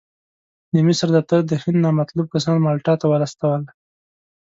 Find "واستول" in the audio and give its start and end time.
3.07-3.61